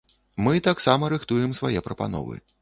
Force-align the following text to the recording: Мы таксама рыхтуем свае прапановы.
Мы 0.45 0.53
таксама 0.67 1.09
рыхтуем 1.15 1.53
свае 1.61 1.85
прапановы. 1.89 2.41